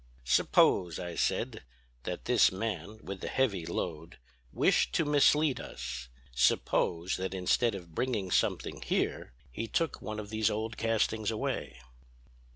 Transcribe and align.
"'Suppose,' 0.23 0.97
I 0.97 1.13
said, 1.13 1.61
'that 2.05 2.25
this 2.25 2.51
man 2.51 2.97
with 3.03 3.21
the 3.21 3.27
heavy 3.27 3.67
load 3.67 4.17
wished 4.51 4.93
to 4.95 5.05
mislead 5.05 5.59
us; 5.59 6.09
suppose 6.33 7.17
that 7.17 7.35
instead 7.35 7.75
of 7.75 7.93
bringing 7.93 8.31
something 8.31 8.81
here 8.81 9.33
he 9.51 9.67
took 9.67 10.01
one 10.01 10.19
of 10.19 10.31
these 10.31 10.49
old 10.49 10.75
castings 10.75 11.29
away?' 11.29 11.77